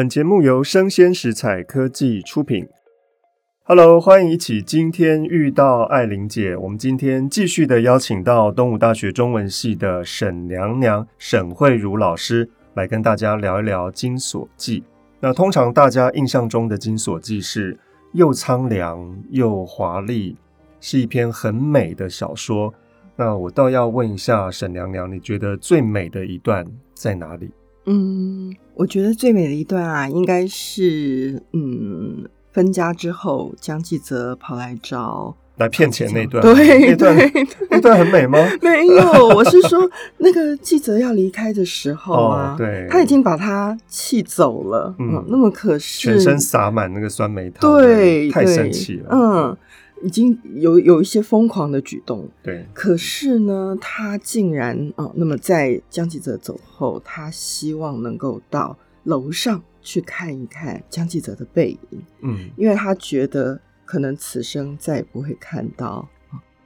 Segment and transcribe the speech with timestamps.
[0.00, 2.66] 本节目由生鲜食材科技出品。
[3.64, 6.56] Hello，欢迎一起今天遇到爱玲姐。
[6.56, 14.80] 我们今天继续的邀请到东吴大学中文系的沈娘娘沈慧茹老师来跟大家聊一聊《金锁记》。
[15.20, 17.78] 那通常大家印象中的《金锁记》是
[18.14, 20.34] 又苍凉又华丽，
[20.80, 22.72] 是一篇很美的小说。
[23.16, 27.50] 那我倒要问一下沈娘娘，你觉得最美的一段在哪里？
[27.86, 36.42] 嗯，我觉得最美的一段啊，应该是嗯，分家之后，江继泽跑来找来骗钱那段。
[36.42, 38.38] 对，那段对，那段很美吗？
[38.62, 44.94] 没有， 我是说那个继泽要离开的时候啊，哦、对，他已经把他气走了。
[44.98, 49.08] 嗯，嗯，那么可是全身洒满那个酸梅汤，对，太生气了。
[49.10, 49.56] 嗯。
[50.02, 52.66] 已经有有一些疯狂的举动，对。
[52.72, 66.08] 可是呢，他竟然哦，那么在江继泽走后，他希望能够到楼上去看一看江继泽的背影，嗯，因为他觉得可能此生再也不会看到。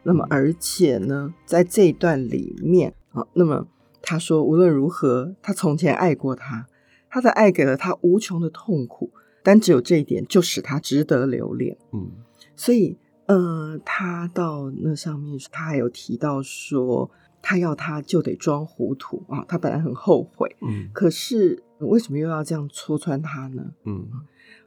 [0.05, 3.67] 那么，而且呢，在这一段里面啊，那么
[4.01, 6.67] 他说，无论如何，他从前爱过他，
[7.11, 9.11] 他的爱给了他无穷的痛苦，
[9.43, 12.11] 但只有这一点就使他值得留恋，嗯，
[12.55, 12.97] 所以。
[13.27, 19.43] 呃，他到那上面，他还有提到说，他要他就得装糊涂啊。
[19.49, 23.65] 他本来很后悔，嗯，可是为什么又要这样戳穿他呢？
[23.85, 24.07] 嗯，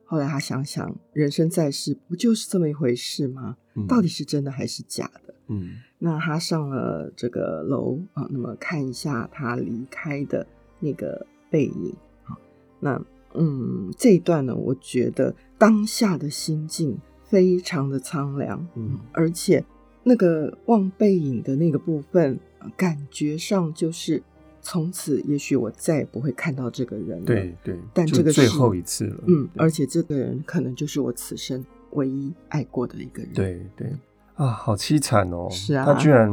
[0.06, 3.58] 后来他想想，人生在世不就是这么一回事吗？
[3.76, 5.36] 嗯，到底是真的还是假的？
[5.50, 10.48] 嗯，那他上了这个楼啊，那么看一下他离开的
[10.80, 12.36] 那个背影啊，
[12.80, 13.00] 那
[13.36, 16.98] 嗯，这一段呢，我觉得当下的心境。
[17.28, 19.64] 非常的苍凉，嗯，而且
[20.04, 22.40] 那个望背影的那个部分，
[22.78, 24.24] 感觉上就是
[24.62, 27.26] 从此，也许我再也不会看到这个人了。
[27.26, 29.24] 对对，但这个是最后一次了。
[29.28, 33.34] 嗯，而且这个人可能就是我此生唯一爱过的一个人。
[33.34, 33.92] 对对
[34.36, 35.50] 啊，好凄惨哦！
[35.52, 36.32] 是啊，他居然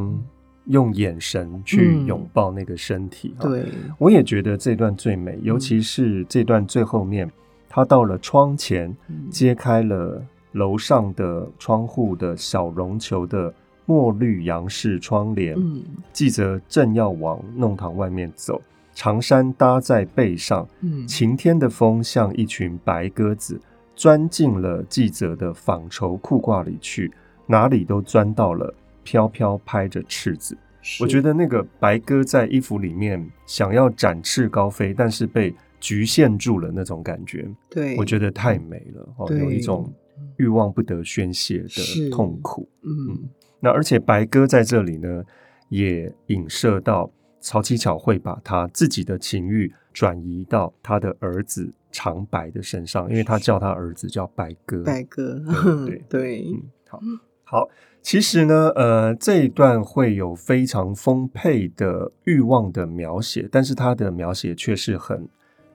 [0.67, 3.35] 用眼神去拥抱那个身体。
[3.39, 3.65] 嗯、对，
[3.97, 7.29] 我也觉得这段最美，尤其是这段最后面，
[7.67, 8.95] 他到了窗前，
[9.29, 10.25] 揭开了。
[10.55, 13.53] 楼上的窗户的小绒球的
[13.85, 15.83] 墨绿杨式窗帘，嗯，
[16.13, 18.61] 继泽正要往弄堂外面走，
[18.93, 23.59] 长衫搭在背上，嗯，晴天的风像一群白鸽子
[23.95, 27.11] 钻进了记者的纺绸裤褂里去，
[27.45, 28.73] 哪里都钻到了，
[29.03, 30.57] 飘飘拍着翅子。
[31.01, 39.91] 我觉得那个白鸽在衣服里面想要展翅高飞，但是被局限住了那种感觉，对，我觉得太美了哦，有一种。
[40.37, 45.23] 欲望不得宣泄的痛苦，嗯，嗯，那而且白鸽在这里呢，
[45.69, 47.09] 也影射到
[47.39, 55.41] 曹七巧会把他自己的情欲转移到他的儿子长白的身上，因为他叫他儿子叫白鸽，白鸽，
[55.85, 56.99] 对对， 对，嗯，好，
[57.43, 57.69] 好，
[58.01, 65.27] 其实呢，呃，这一段会有非常丰沛的欲望的描写，但是它的描写却是很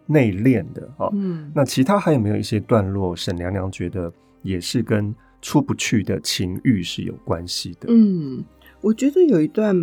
[0.06, 4.12] 内敛的啊，嗯，那其他还有没有一些段落，沈娘娘觉得？
[4.42, 7.86] 也是跟出不去的情欲是有关系的。
[7.88, 8.44] 嗯，
[8.80, 9.74] 我觉得有一段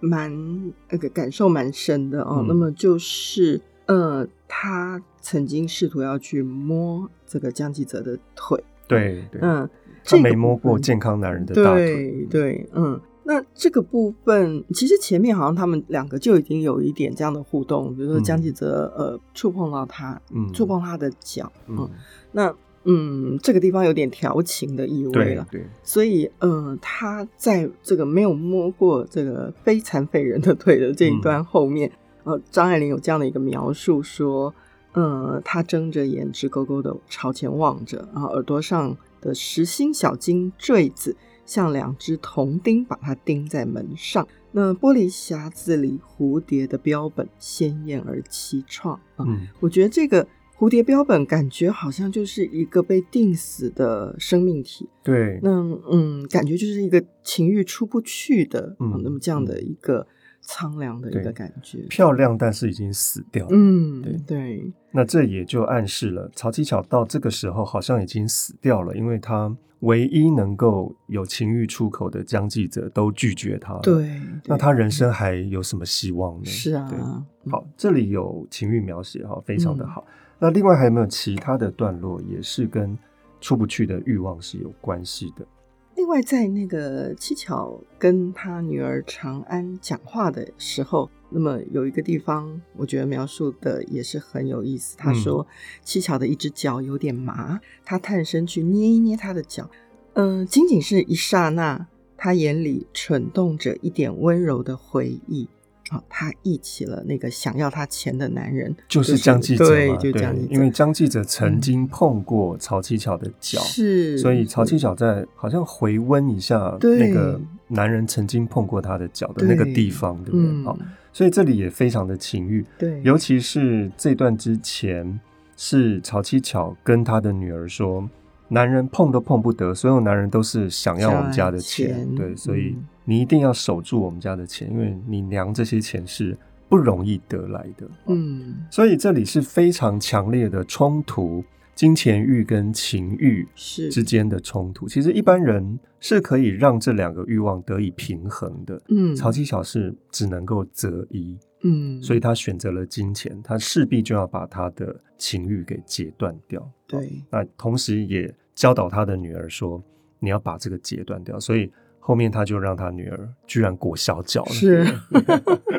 [0.00, 2.38] 蛮那个感受蛮深的哦。
[2.40, 9.68] 嗯、那么就是呃，他曾经试图要去摸这个江继泽的腿，对对，嗯，
[10.04, 13.00] 他没摸过健康男人的大腿，对对，嗯。
[13.24, 21.90] 那这个部分其实前面好像他们两个就已经有一点这样的互动，比如说江继泽、嗯、呃触碰到他，嗯，触碰他的脚，嗯，嗯
[22.32, 22.54] 那。
[22.84, 31.88] 嗯，这个地方有点调情的意味了，对，对，所以，呃，他在这个没有摸过这个非残废人的腿的这一段后面，
[32.24, 34.52] 嗯、呃，张爱玲有这样的一个描述说，
[34.94, 41.16] 呃，他睁着眼，直勾勾的朝前望着，然后耳朵上的实心小金坠子
[41.46, 44.26] 像两只铜钉，把它钉在门上。
[44.50, 49.24] 那玻璃匣子里蝴蝶的标本鲜艳而凄怆啊，
[49.60, 50.26] 我觉得这个。
[50.62, 55.50] 蝴蝶标本感觉好像就是一个被定死的生命体，对，那
[55.90, 60.06] 嗯，感觉就是一个情欲出不去的，嗯，那么这样的一个
[60.40, 76.44] 苍凉的一个感觉，漂亮但是已经死掉了，嗯，对对，那这也就暗示了曹七巧到这个时候好像已经死掉了，因为他唯一能够有情欲出口的江记者都拒绝他了，对，对，那他人生还有什么希望呢？
[76.44, 80.06] 是啊，对，好，这里有情欲描写哈，非常的好。
[80.06, 82.98] 嗯那另外还有没有其他的段落，也是跟
[83.40, 85.46] 出不去的欲望是有关系的？
[85.94, 94.96] 另外，在那个七巧跟他女儿长安讲话的时候，那么有一个地方，我觉得描述的也是很有意思。
[94.96, 95.46] 他说，
[95.84, 99.70] 七巧的一只脚有点麻，他探身去捏一捏他的脚，
[100.14, 101.86] 嗯、呃，仅仅是一刹那，
[102.16, 105.48] 他眼里蠢动着一点温柔的回忆。
[105.92, 110.12] 哦、他忆起了那个想要他钱的男人，就是江记者嘛，对。
[110.48, 120.64] 因为江记者曾经碰过曹七巧的脚，是、嗯，所以曹七巧在好像回温一下那个男人曾经碰过他的脚的那个地方，对，对不对？
[120.64, 125.20] 好、嗯，所以这里也非常的情欲，对，尤其是这段之前
[125.56, 128.08] 是曹七巧跟他的女儿说。
[128.48, 136.36] 男人碰都碰不得，所有男人都是想要我们家的钱，钱对，所以你一定要守住我们家的钱，嗯，因为你娘这些钱是
[136.68, 137.88] 不容易得来的。
[138.06, 141.44] 嗯，所以这里是非常强烈的冲突，
[141.74, 143.46] 金钱欲跟情欲
[143.90, 144.88] 之间的冲突。
[144.88, 148.82] 其实一般人是可以让这两个欲望得以平衡的。
[148.88, 151.38] 嗯，曹七小是只能够择一。
[151.64, 156.68] 嗯，所以他选择了金钱，他势必就要把他的情欲给截断掉。
[156.86, 158.34] 对，那同时也。
[158.54, 159.82] 教导他的女儿说
[160.20, 161.72] ：“你要把这个截断掉。”所以
[162.04, 164.50] 后面他就让他女儿居然裹小脚了。
[164.50, 164.84] 是。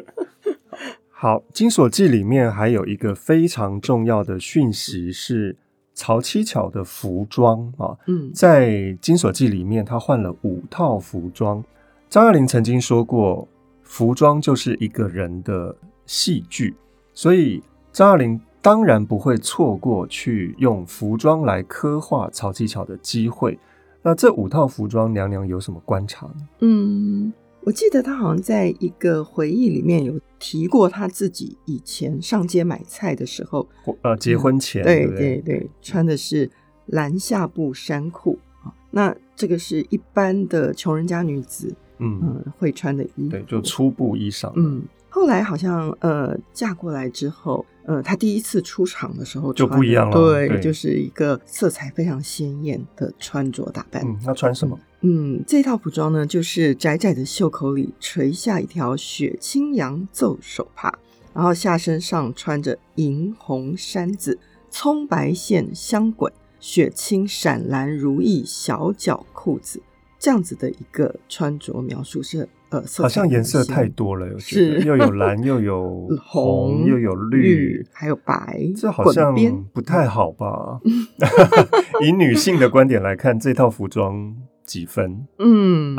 [1.11, 5.57] 好，《金锁记》里面还有一个非常重要的讯息是
[5.93, 7.97] 曹七巧的服装啊。
[8.07, 11.63] 嗯，在《金锁记》里面，他换了五套服装。
[12.09, 13.47] 张爱玲曾经说过
[13.83, 15.75] ：“服装就是一个人的
[16.05, 16.75] 戏剧。”
[17.13, 17.61] 所以
[17.91, 18.41] 张爱玲。
[18.63, 23.59] 当然不会错过去用服装来刻画曹七巧的机会。
[24.03, 26.47] 那这五套服装，娘娘有什么观察呢？
[26.59, 33.67] 嗯，我记得她好像在一个回忆里面有提过，她自己以前上街买菜的时候，
[34.01, 36.49] 呃，结婚前，嗯、对对对，穿的是
[36.87, 38.73] 蓝下布衫裤啊。
[38.91, 44.83] 那这个是一般的穷人家女子，嗯，呃、会穿的衣服，对，就粗布衣裳，嗯。
[45.13, 54.03] 后来好像呃嫁过来之后，呃她第一次出场的时候就不一样了，对，对，就是一个色彩非常鲜艳的穿着打扮。
[54.03, 54.79] 嗯，她穿什么？
[55.01, 60.91] 嗯，这套服装呢，就是窄窄的袖口里垂下一条雪青洋皱手帕，
[61.31, 64.39] 然后下身上穿着银红衫子，
[64.71, 69.79] 葱白线香滚，雪青闪蓝如意小脚裤子，
[70.17, 72.49] 这样子的一个穿着描述是。
[72.99, 77.41] 好像颜色太多了，是又有蓝， 又有红，又有绿，
[77.77, 79.35] 绿，还有白，这好像
[79.73, 80.79] 不太好吧？
[82.03, 84.35] 以女性的观点来看，这套服装
[84.65, 85.27] 几分？
[85.39, 85.95] 嗯，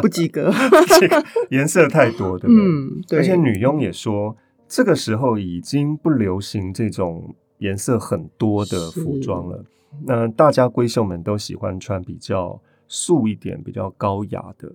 [0.00, 0.52] 不及格。
[1.50, 2.64] 颜色太多，对不对？
[2.64, 3.18] 嗯，对。
[3.18, 4.36] 而且女佣也说，
[4.68, 9.64] 这个时候已经不流行这种颜色很多的服装了。
[10.06, 12.60] 那大家闺秀们都喜欢穿比较
[12.94, 14.70] 素一点、比较高雅的。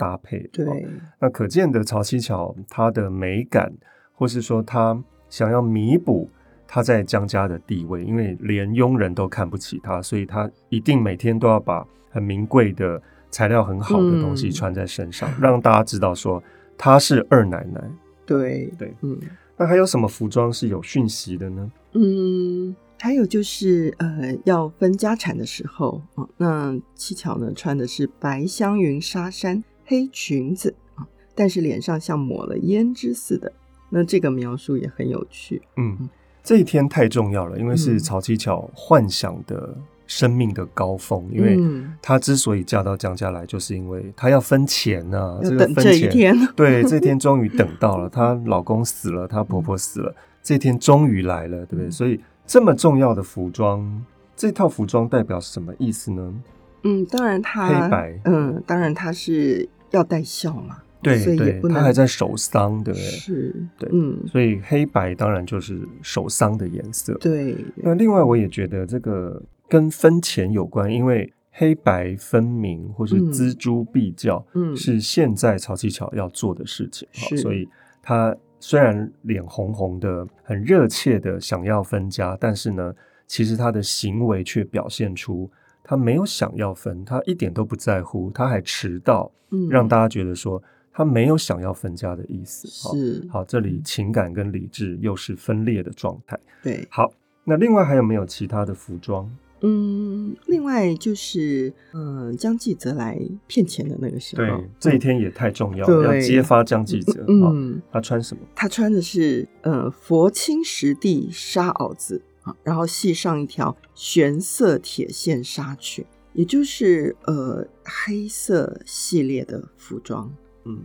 [0.00, 0.74] 搭配对、哦，
[1.18, 3.70] 那可见的曹七巧她的美感，
[4.14, 6.26] 或是说她想要弥补
[6.66, 12.98] 她在江家的地位，因为连佣人都看不起她，所以她一定每天都要把很名贵的
[13.30, 16.42] 材料、很好的东西穿在身上，嗯、让大家知道说
[16.78, 17.78] 她是二奶奶。
[18.24, 19.20] 对对，嗯，
[19.58, 21.70] 那还有什么服装是有讯息的呢？
[21.92, 22.74] 嗯。
[23.02, 33.50] 还有就是，呃，要分家产的时候，啊，那七巧呢穿的是白香云纱衫、黑裙子啊，但是脸上像抹了胭脂似的。
[33.88, 35.62] 那这个描述也很有趣。
[35.78, 36.10] 嗯，
[36.44, 39.74] 这一天太重要了，因为是曹七巧幻想的
[40.06, 46.38] 生命的高峰，嗯、因为她之所以嫁到江家来，就是因为她要分钱啊，要等这一天。
[46.38, 51.90] 这个、对，这天 终于等到了，她老公死了，她婆婆死了，这天终于来了，对不对？
[51.90, 52.20] 所以。
[52.50, 54.04] 这么重要的服装，
[54.34, 56.34] 这套服装代表什么意思呢？
[56.82, 63.06] 嗯，当然它黑白，嗯，当然它是要带孝嘛，对，所以也不能，他还在守丧，对不对？
[63.06, 67.14] 是，对，嗯，所以黑白当然就是守丧的颜色。
[67.20, 77.68] 对，那另外我也觉得这个跟分钱有关，因为黑白分明或是锱铢必较，嗯，是现在曹七巧要做的事情，嗯，所以
[78.02, 78.36] 他。
[78.60, 82.94] 虽然脸红红的，很热切的想要分家，但是呢，
[83.26, 85.50] 其实他的行为却表现出
[85.82, 90.62] 他没有想要分，他一点都不在乎，他还迟到，嗯，让大家觉得说
[90.92, 92.68] 他没有想要分家的意思。
[92.68, 96.38] 是，好，这里情感跟理智又是分裂的状态。
[96.62, 97.10] 对，好，
[97.44, 99.28] 那另外还有没有其他的服装？
[99.62, 107.24] 嗯，另外就是，嗯，江继泽来骗钱的那个时候，对，这一天也太重要了，要揭发江继泽。
[107.28, 108.42] 嗯，他穿什么？
[108.54, 120.32] 他穿的是，呃，佛青实地纱袄子啊，然后系上一条玄色铁线纱裙，也就是呃黑色系列的服装。
[120.64, 120.78] 嗯，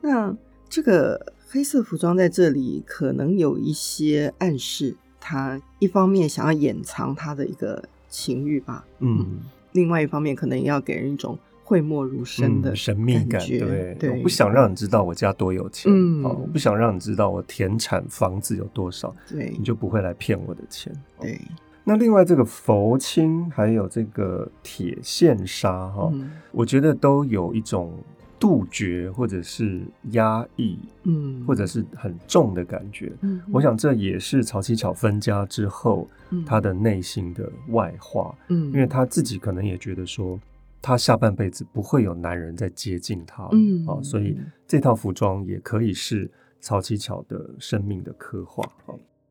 [0.00, 0.34] 那
[0.68, 7.82] 这个黑色服装在这里可能有一些暗示，他一方面想要掩藏他的一个
[8.14, 8.86] 情欲吧。
[9.00, 9.40] 嗯，
[9.72, 11.36] 另外一方面可能也要给人一种。
[11.66, 14.10] 讳莫如深的、嗯、神秘感，对？
[14.10, 20.92] 我不想让你知道我家多有钱，嗯，我不想让你知道我田产房子有多少，对，你就不会来骗我的钱。
[21.18, 21.40] 对，
[21.82, 27.94] 那另外这个佛青还有这个铁线纱，哈、嗯，我觉得都有一种
[28.38, 33.12] 杜绝或者是压抑，嗯，或者是很重的感觉。
[33.22, 40.38] 嗯，我想这也是曹七巧分家之后，嗯，他的内心的外化，嗯，因为他自己可能也觉得说。
[40.86, 48.62] 他下半辈子不会有男人再接近他，嗯，啊，所以这套服装也可以是曹七巧的生命的刻画。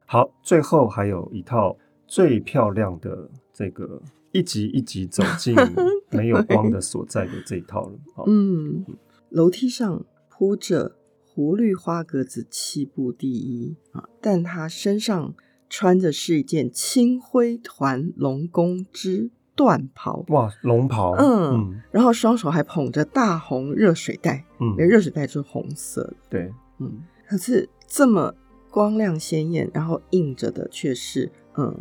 [0.07, 4.01] 好，最后还有一套最漂亮的这个
[4.33, 5.55] 一级一级走进
[6.11, 7.97] 没有光的所在的这一套了。
[8.27, 8.85] 嗯，
[9.29, 15.33] 楼梯上铺着湖绿花格子七步第一啊，但他身上
[15.69, 19.31] 穿的是一件青灰团龙宫之。
[19.55, 28.33] 缎袍哇，龙袍，嗯，嗯，然后双手还捧着大红热水袋，嗯，热水袋就是红色的，对，嗯，可是这么
[28.71, 31.71] 光亮鲜艳，然后映着的却是嗯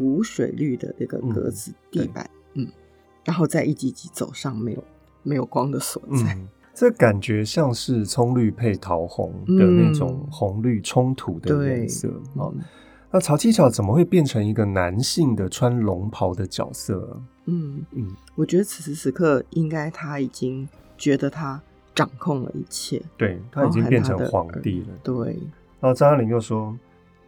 [0.00, 2.72] 湖水绿的那个格子地板，嗯，嗯，
[3.22, 4.82] 然后再一级级走上没有
[5.22, 12.48] 没有光的所在，嗯，这感觉像是葱绿配桃红的那种红绿冲突的颜色啊。
[12.50, 12.60] 嗯
[13.12, 17.20] 那曹七巧怎么会变成一个男性的穿龙袍的角色？
[17.46, 21.60] 嗯嗯，我觉得此时此刻应该他已经觉得他
[21.92, 24.86] 掌控了一切，对，他已经变成皇帝了。
[25.02, 25.36] 对。
[25.80, 26.72] 然后张爱玲又说，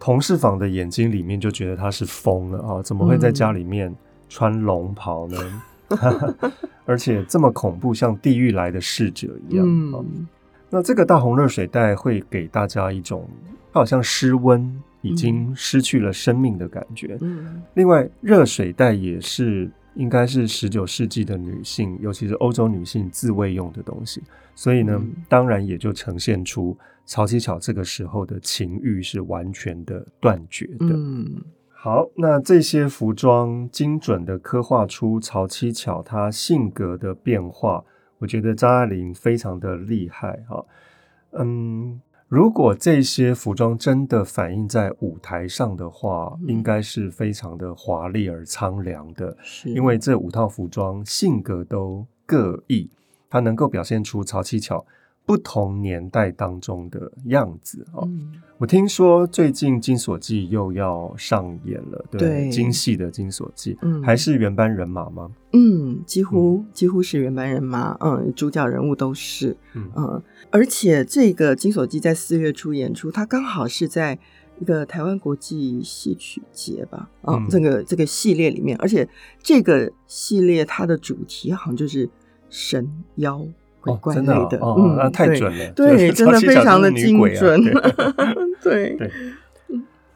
[0.03, 2.83] 同事房的眼睛里面就觉得他是疯了啊！
[2.83, 3.95] 怎么会在家里面
[4.29, 5.63] 穿龙袍呢？
[5.91, 6.35] 嗯、
[6.85, 9.65] 而且这么恐怖，像地狱来的侍者一样。
[9.65, 10.27] 嗯。
[10.71, 13.29] 那这个大红热水袋会给大家一种，
[13.73, 14.83] 它好像失温。
[15.05, 17.19] 已经失去了生命的感觉。
[17.23, 24.23] 嗯，另外，热水袋也是应该是十九世纪的女性，尤其是欧洲女性自慰用的东西，
[24.55, 30.87] 所以呢，嗯、当然也就呈现出曹七巧这个时候的情欲是完全的断绝的。
[30.91, 37.85] 嗯，好，那这些服装精准的刻画出曹七巧她性格的变化，
[38.19, 40.65] 我觉得张爱玲非常的厉害哈。
[41.33, 42.01] 嗯。
[42.33, 49.37] 如果这些服装真的反映在舞台上的话，嗯、应该是非常的华丽而苍凉的。
[49.67, 52.89] 因为这五套服装性格都各异，
[53.29, 54.83] 它能够表现出曹七巧
[55.25, 58.43] 不同年代当中的样子哦、嗯！
[58.59, 65.31] 我听说最近《金锁记》又要上演了，对，对京戏的《金锁记》，嗯，还是原班人马吗？
[65.53, 74.19] 嗯，几乎、嗯、几乎是原班人马，嗯，主角人物都是，嗯，嗯而且这个《金锁记》在四月初演出，它刚好是在
[74.59, 79.09] 一个台湾国际戏曲节吧，嗯，嗯这个这个系列里面，而且
[79.41, 82.11] 这个系列它的主题好像就是
[82.51, 83.47] 神妖。
[83.83, 89.11] 怪怪类的，哦，真的哦，嗯，那太准了，对，对真的非常的精准，啊、对对。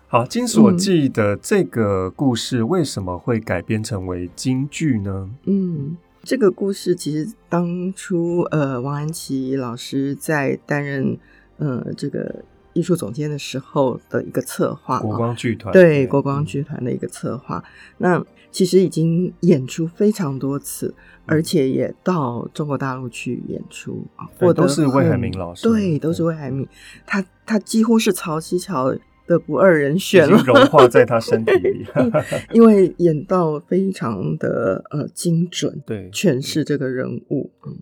[0.08, 5.28] 好，《金锁记》的这个故事为什么会改编成为京剧呢？
[5.46, 11.18] 嗯，这个故事其实当初呃，王安琪老师在担任
[11.58, 12.44] 呃这个
[12.76, 17.64] 艺术总监的时候的一个策划，国光剧团对国光剧团的一个策划，
[17.98, 20.94] 那其实已经演出非常多次。
[21.28, 26.64] 而且也到中国大陆去演出啊，获得都是魏海明老师，对，都是魏海明，
[27.04, 31.84] 他他几乎是曹七巧的不二人选了，融化在他身体里，
[32.54, 37.76] 因为演到非常的呃精准，对，诠释这个人物，嗯。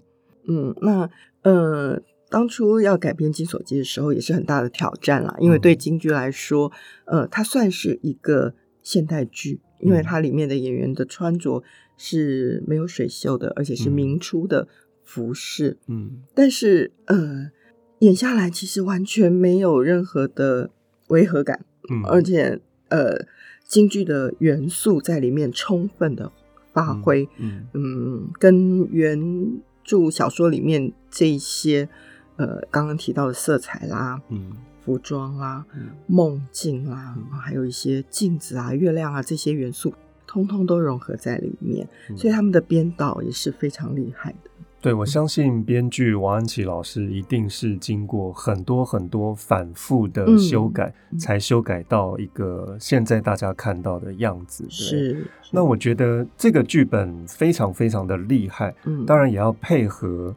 [0.47, 1.11] 嗯，那
[1.43, 2.01] 呃
[2.35, 6.73] 当初要改编《金锁记》的时候也是很大的挑战啦，因为对京剧来说，
[7.05, 11.63] 呃，它算是一个现代剧，因为它里面的演员的穿着。
[11.97, 14.67] 是没有水袖的，而且是明初的
[15.05, 15.77] 服饰。
[15.87, 17.53] 嗯，但是呃，
[18.01, 20.71] 演下来其实完全没有任何的
[21.07, 21.65] 违和感。
[21.89, 23.25] 嗯，而且呃，
[23.65, 26.33] 京剧的元素在里面充分的
[26.73, 27.29] 发挥。
[27.39, 31.89] 嗯，嗯，跟原著小说里面这一些
[32.37, 34.53] 呃刚刚提到的色彩啦，嗯，
[34.85, 39.93] 服装啦，嗯，梦境啦，嗯，还有一些镜子啊、月亮啊这些元素。
[40.27, 44.51] 通通都融合在里面，嗯、所以他们的编导也是非常厉害的。
[44.81, 54.67] 对，我相信编剧王安琪老师一定是经过很多很多反复的修改，嗯、才修改到一个现在大家看到的样子。
[54.69, 55.51] 是，是。
[55.53, 60.35] 那我觉得这个剧本非常非常的厉害，嗯，当然也要配合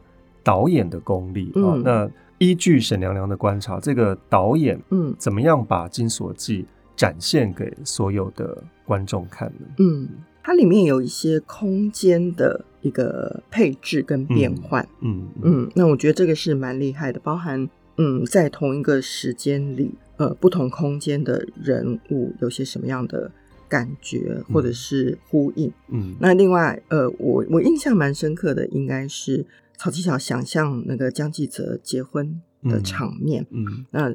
[0.48, 1.82] 导演的功力、嗯、啊。
[1.84, 6.62] 那依据沈娘娘的观察，这个导演嗯，怎么样把《金锁记》
[6.96, 9.66] 展现给所有的观众看呢？
[9.78, 10.08] 嗯。
[10.40, 23.30] 它里面有一些空间的一个配置跟变换，嗯嗯，嗯，那我觉得这个是蛮厉害的，包含嗯，在同一个时间里，呃，不同空间的人物有些什么样的
[23.68, 29.44] 感觉或者是呼应，嗯，那另外，呃，我我印象蛮深刻的应该是
[29.78, 34.14] 曹七巧想象那个江继泽结婚的场面，嗯，嗯，那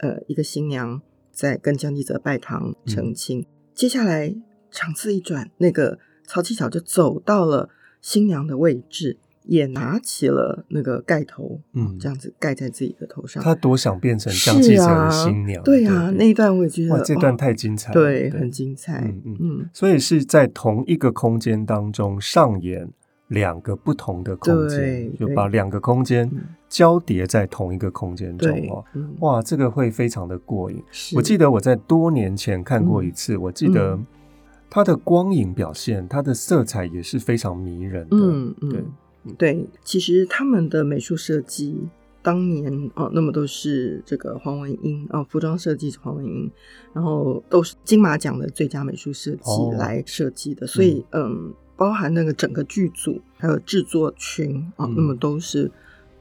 [0.00, 1.00] 呃，一个新娘
[1.32, 4.34] 在跟江继泽拜堂成亲，嗯，接下来。
[4.76, 13.40] 场次一转，那个曹七巧就走到了新娘的位置，也拿起了那个盖头，嗯，这样子盖在自己的头上。
[13.40, 19.36] 他多想变成江继泽的新娘，对啊，那一段我也觉得哇，这段太精彩了，对，很精彩，嗯嗯。
[19.38, 19.70] 嗯。
[19.72, 22.90] 所以是在同一个空间当中上演
[23.28, 26.30] 两个不同的空间，就把两个空间
[26.68, 28.84] 交叠在同一个空间中哦，
[29.20, 30.82] 哇，这个会非常的过瘾。
[31.14, 33.98] 我记得我在多年前看过一次，我记得。
[34.70, 38.16] 它的光影表现，它的色彩也是非常迷人的。
[38.16, 38.84] 嗯嗯，对
[39.38, 41.78] 对，其实他们的美术设计
[42.20, 46.50] 当年哦，那么都是这个黄文英啊，服装设计是黄文英，
[46.92, 55.70] 然后都是金马奖的最佳美术设计来设计的，哦、所以嗯，嗯，包含那个整个剧组还有制作群啊，嗯、那么都是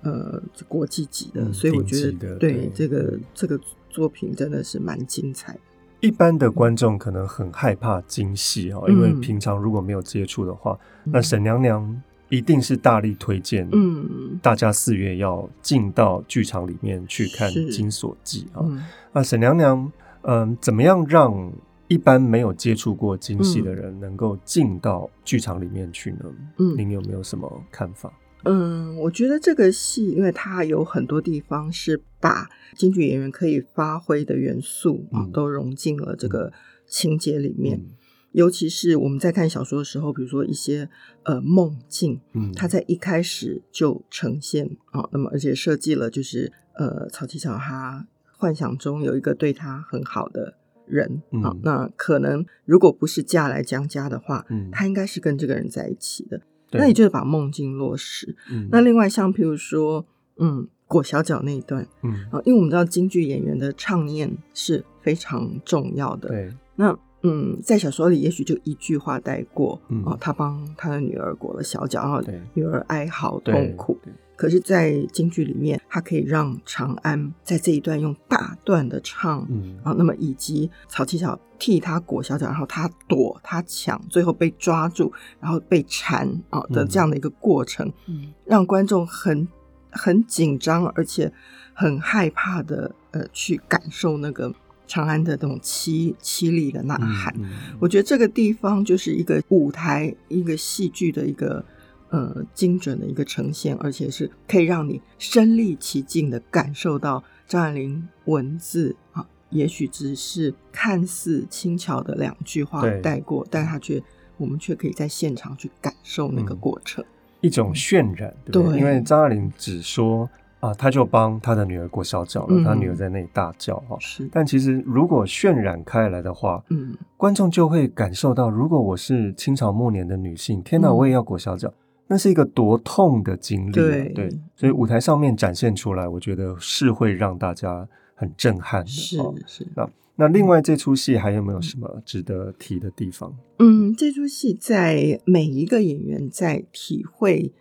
[0.01, 2.72] 呃国际级的，嗯、所以我觉得对，对。
[2.74, 5.60] 这个这个作品真的是蛮精彩的。
[6.01, 18.65] 一般的观众可能很害怕京戏哈，因为平常如果没有接触的话，嗯、那沈娘娘一定是大力推荐，嗯，大家四月要进到剧场里面去看《金锁记》啊。
[18.67, 18.83] 嗯、
[19.13, 19.91] 那沈娘娘，
[20.24, 21.53] 嗯，怎么样让
[21.87, 26.19] 一般没有接触过京戏的人能够进到剧场里面去呢？
[26.57, 28.11] 嗯，您有没有什么看法？
[28.45, 36.51] 嗯，我觉得这个戏，因为它有很多地方是把京剧演员可以发挥的元素啊，嗯、都融进了这个
[36.85, 37.77] 情节里面。
[37.77, 37.91] 嗯、
[38.33, 40.89] 尤其是我们在看小说的时候，比如说一些
[41.23, 50.55] 呃梦境，嗯，它在一开始就呈现啊，那么而且设计了就是呃曹七巧他幻想中有一个对他很好的
[50.86, 56.41] 人啊，嗯、那可能如果不是嫁来江家的话，嗯，他应该是跟这个人在一起的。
[56.76, 58.36] 那也就是把梦境落实。
[58.50, 60.04] 嗯、那另外像譬如说，
[60.38, 62.12] 嗯，裹小脚那一段，嗯，
[62.46, 66.30] 因为我们知道京剧演员的唱念是非常重要的。
[66.30, 66.52] 对。
[66.76, 72.21] 那嗯，在小说里也许就一句话带过，嗯、哦，他帮他的女儿裹了小脚，然后
[72.53, 73.97] 女儿哀嚎痛苦。
[74.36, 89.47] 可是，在京剧里面，他可以让长安在这一段用大段的唱，嗯，啊，那么以及曹七巧替他裹小脚，然后他躲，他抢，最后被抓住，然后被缠啊的这样的一个过程，嗯，让观众很
[89.91, 91.31] 很紧张，而且
[91.73, 94.53] 很害怕的，呃，去感受那个
[94.88, 97.34] 长安的那种凄凄厉的呐喊。
[97.38, 101.63] 嗯嗯，我觉得这个地方就是一个舞台，一个戏剧的一个。
[102.10, 114.00] 呃，精准的一个呈现，而且是可以让你身临其境的感受到张爱玲文字啊，也许只是看似轻巧的两句话带过，但他却
[114.38, 117.08] 我们却可以在现场去感受那个过程，嗯、
[117.41, 118.74] 一种渲染，对不对？
[118.74, 120.30] 对，因为张爱玲只说
[120.63, 124.30] 啊，他就帮他的女儿裹小脚了，嗯、他女儿在那里大叫哈，是。
[124.32, 131.67] 但其实如果渲染开来的话，嗯，观众就会感受到，如果我是清朝末年的女性，天哪，我也要裹小脚。
[131.67, 138.88] 嗯那是一个多痛的经历，对，对，所以舞台上面展现出来，我觉得是会让大家很震撼的。
[138.88, 139.67] 是是。
[139.73, 143.34] 那那另外这出戏还有没有什么值得提的地方？
[143.58, 147.52] 嗯，这出戏在每一个演员在体会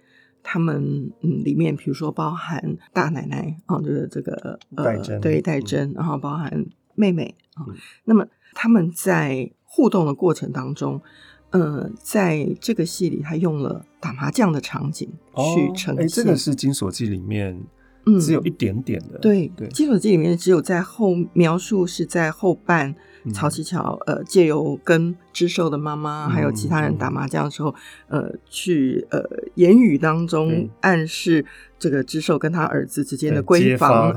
[0.42, 7.66] 他们嗯里面，比如说包含大奶奶啊，就是这个呃，对戴珍，然后包含妹妹啊，
[8.05, 11.00] 那么他们在互动的过程当中。
[11.55, 15.07] 呃，在这个戏里，他用了打麻将的场景
[15.55, 15.98] 去呈现。
[15.98, 17.62] 哎、哦，这个是《金锁记》里面，
[18.21, 19.19] 只有一点点的。
[19.19, 22.95] 嗯、对对，《金锁记》里面只有在后描述是在后半，
[23.33, 27.75] 曹七巧呃借由跟知寿的妈妈还有其他人打麻将的时候，
[28.09, 29.23] 嗯、呃，去呃
[29.55, 31.45] 言语当中暗示。
[31.79, 34.12] 这个知寿跟他儿子之间的闺房，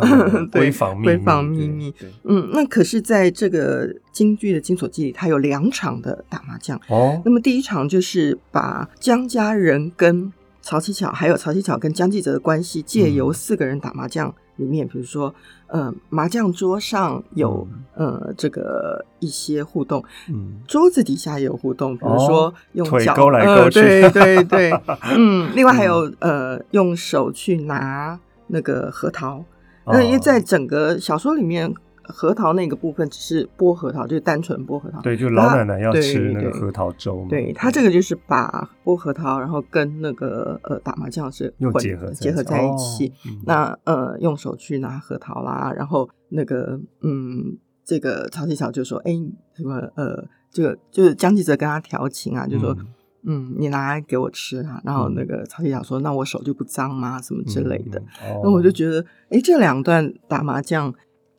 [0.51, 1.91] 闺房 闺房秘密。
[2.23, 6.79] 嗯，那可是在这个京剧的《金锁记》里，它有两场的打麻将。
[6.89, 10.31] 哦，那么第一场就是把江家人跟
[10.65, 15.33] 曹七巧还有曹七巧跟江继泽的关系，借由四个人打麻将里面，比如说
[15.67, 24.71] 呃麻将桌上有呃这个一些互动，嗯，桌子底下也有互动，比如说用脚勾来勾去，对对对，
[25.15, 29.45] 嗯，另外还有呃用手去拿那个核桃，
[29.85, 31.71] 那因为在整个小说里面。
[32.07, 35.01] 核桃那个部分只是剥核桃，就是单纯剥核桃。
[35.01, 37.25] 对，就老奶奶要吃那个核桃粥。
[37.29, 43.11] 对，他这个就是把剥核桃，然后跟那个呃打麻将是又结合结合在一起。
[43.45, 49.11] 那呃用手去拿核桃啦，然后那个嗯这个曹七巧就说：“哎，
[49.55, 52.75] 什么呃这个就是江继泽跟他调情啊，就说
[53.23, 57.21] 嗯，嗯你拿来给我吃啊。”然后那个曹七巧说：“那我手就不脏吗？
[57.21, 57.99] 什么之类的。
[58.23, 60.93] 嗯”哦、那我就觉得，哎，这两段打麻将。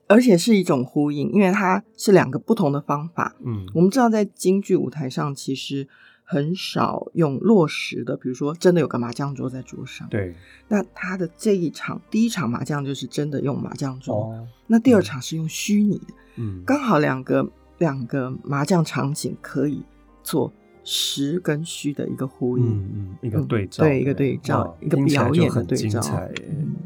[0.08, 3.34] 而且是一种呼应，因为它是两个不同的方法。
[3.44, 5.88] 嗯，我们知道在京剧舞台上，其实
[6.24, 10.08] 很少用落实的，比如说真的有个麻将桌在桌上。
[10.08, 10.34] 对。
[10.68, 16.14] 那他的这一场第一场麻将就是真的用麻将桌，哦、那第二场是用虚拟的。
[16.36, 19.84] 嗯，刚好两个两个麻将场景可以
[20.22, 20.52] 做。
[20.88, 26.00] 实跟虚的一个呼应，嗯嗯，一个对照，对一个对照，一个表演的对照，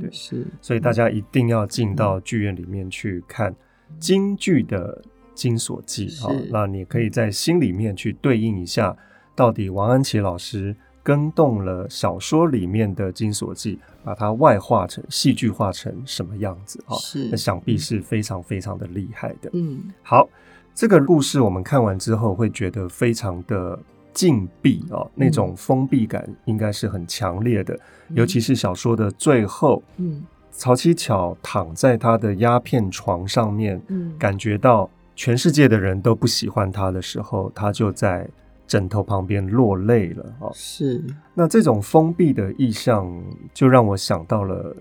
[0.00, 3.54] 对是，所以大家一定要进到剧院里面去看
[3.98, 5.02] 京剧的
[5.34, 8.96] 《金锁记》好，那你可以在心里面去对应一下，
[9.36, 16.96] 到底王安琪老师跟动了小说里面的《金锁记》，把它外化成戏剧化成什么样子啊？
[16.96, 19.50] 是，那想必是非常非常的厉害的。
[19.52, 20.26] 嗯，好。
[20.74, 23.78] 这个故事我们看完之后会觉得非常的
[24.12, 27.74] 禁闭哦，嗯、那种封闭感应该是很强烈的。
[28.08, 38.26] 嗯、尤其是小说的最后，嗯，曹七巧躺在他的鸦片床上面，嗯，感觉到全世界的人都不喜欢他的时候，他就在
[38.66, 40.50] 枕头旁边落泪了哦。
[40.54, 41.04] 是，
[41.34, 43.06] 那这种封闭的意象，
[43.52, 44.74] 就让我想到了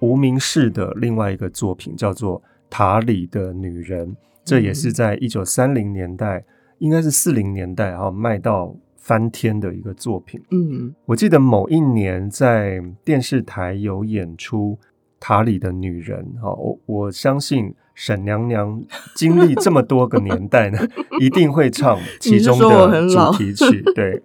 [0.00, 4.08] 无名氏的另外一个作品，叫做《塔里的女人》。
[4.44, 6.44] 这也是在一九三零年代，嗯、
[6.78, 10.40] 应该是四零年代哈卖到翻天的一个作品。
[10.50, 14.78] 嗯，我记得某一年在电视台有演出
[15.18, 18.82] 《塔里的女人》哈，我我相信沈娘娘
[19.14, 20.78] 经历这么多个年代呢，
[21.20, 24.20] 一定会唱其中的主题曲，对，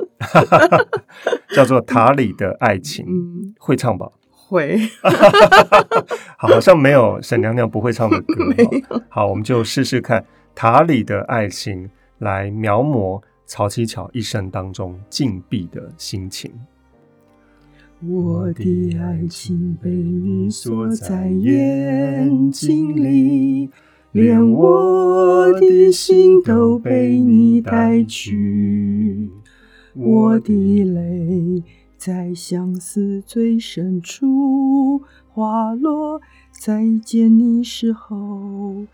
[1.56, 4.10] 叫做《塔里的爱情》，嗯、会唱吧？
[4.50, 4.80] 会，
[6.38, 8.36] 好像没有沈娘娘不会唱的歌。
[8.58, 16.52] 有好，我们就试试看塔里的爱情来描摹曹七巧一生当中禁闭的心情。
[18.02, 23.70] 我的爱情被你锁在眼睛里，
[24.14, 29.30] 连我的心都被你带去，
[29.94, 31.62] 我的泪。
[32.00, 38.86] 在相思最深处花落，再见你时候，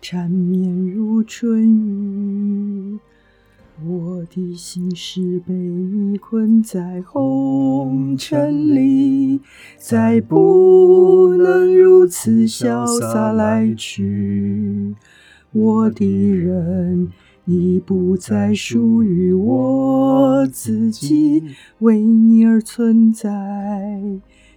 [0.00, 2.98] 缠绵如春雨。
[3.86, 9.42] 我的心事被你困在红尘里，
[9.76, 14.94] 再不能如此潇洒来去。
[15.52, 17.12] 我的人。
[17.46, 21.42] 已不再属于我自己，
[21.80, 23.30] 为你而存在，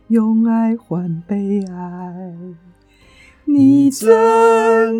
[0.07, 2.33] 用爱换被爱。
[3.45, 4.07] 你怎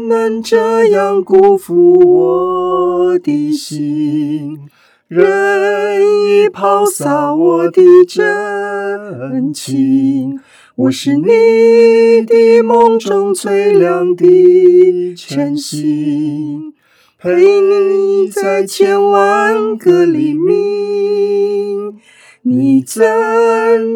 [0.08, 4.60] 能这样辜负我的心，
[5.08, 10.40] 任意抛洒我的真情？
[10.76, 16.74] 我是你的梦中最亮的晨星。
[17.20, 22.00] 陪你在千万个黎明，
[22.44, 23.04] 你怎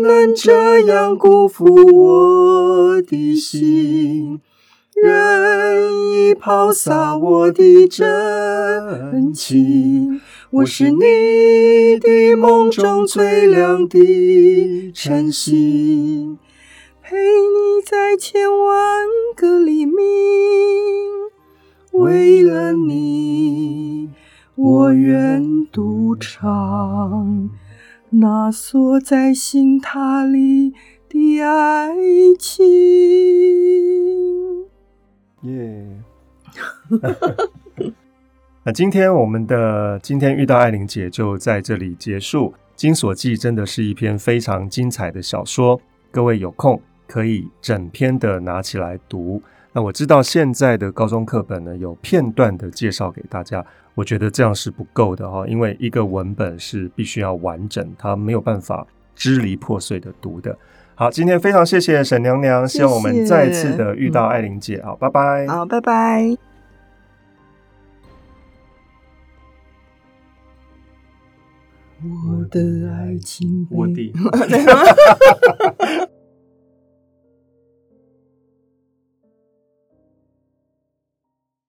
[0.02, 4.42] 能这样辜负我的心，
[4.96, 10.20] 任意抛洒我的真情？
[10.50, 16.40] 我是你的梦中最亮的晨星，
[17.04, 19.06] 陪你在千万
[19.36, 20.02] 个黎明。
[21.92, 24.10] 为了你，
[24.56, 27.50] 我愿独唱
[28.10, 30.74] 那锁在心塔里
[31.10, 31.94] 的爱
[32.40, 32.66] 情。
[35.42, 35.86] 耶！
[38.64, 42.52] 那今天我们的今天遇到爱玲姐就在这里结束。
[42.76, 49.42] 《金锁记》真的是一篇非常精彩的小说，各位有空可以整篇的拿起来读。
[49.74, 60.58] 那我知道现在的高中课本呢有片段的介绍给大家，我觉得这样是不够的哈，因为一个文本是必须要完整，它没有办法支离破碎的读的。
[60.96, 66.38] 好，今天非常谢谢沈娘娘，希望我们再次的遇到艾琳姐，好，拜拜，好，拜拜。
[72.04, 74.12] 我的爱情， 我的。